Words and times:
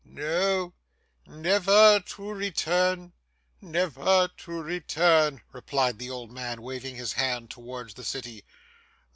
'No 0.03 0.73
never 1.27 1.99
to 1.99 2.33
return 2.33 3.13
never 3.61 4.27
to 4.35 4.51
return' 4.59 5.41
replied 5.51 5.99
the 5.99 6.09
old 6.09 6.31
man, 6.31 6.63
waving 6.63 6.95
his 6.95 7.13
hand 7.13 7.51
towards 7.51 7.93
the 7.93 8.03
city. 8.03 8.43